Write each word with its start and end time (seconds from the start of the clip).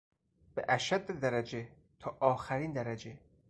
به 0.55 0.65
اشد 0.69 1.05
درجه، 1.19 1.67
تا 1.99 2.17
آخرین 2.19 2.71
درجه 2.73 3.19